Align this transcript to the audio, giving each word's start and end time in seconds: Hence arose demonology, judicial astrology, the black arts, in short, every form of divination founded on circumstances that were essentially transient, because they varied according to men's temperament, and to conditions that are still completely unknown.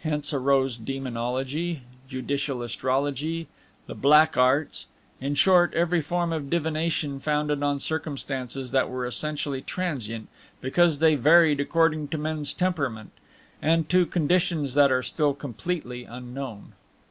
Hence 0.00 0.34
arose 0.34 0.76
demonology, 0.76 1.80
judicial 2.06 2.60
astrology, 2.60 3.48
the 3.86 3.94
black 3.94 4.36
arts, 4.36 4.84
in 5.22 5.34
short, 5.36 5.72
every 5.72 6.02
form 6.02 6.34
of 6.34 6.50
divination 6.50 7.18
founded 7.18 7.62
on 7.62 7.80
circumstances 7.80 8.72
that 8.72 8.90
were 8.90 9.06
essentially 9.06 9.62
transient, 9.62 10.28
because 10.60 10.98
they 10.98 11.14
varied 11.14 11.60
according 11.60 12.08
to 12.08 12.18
men's 12.18 12.52
temperament, 12.52 13.10
and 13.62 13.88
to 13.88 14.04
conditions 14.04 14.74
that 14.74 14.92
are 14.92 15.02
still 15.02 15.32
completely 15.32 16.04
unknown. 16.04 16.72